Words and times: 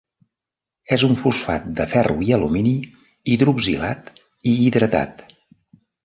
És 0.95 1.01
un 1.07 1.11
fosfat 1.23 1.65
de 1.81 1.85
ferro 1.91 2.15
i 2.27 2.33
alumini, 2.37 2.73
hidroxilat 3.33 4.09
i 4.53 4.55
hidratat. 4.63 5.21